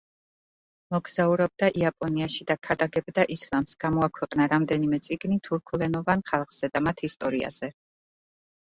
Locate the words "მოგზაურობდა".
0.95-1.69